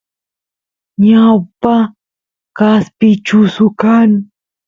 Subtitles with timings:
[1.07, 1.75] ñawpa
[2.57, 4.09] kaspi chusu kan